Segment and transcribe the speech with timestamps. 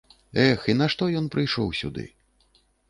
[0.45, 2.11] Эх, і нашто ён прыйшоў сюды?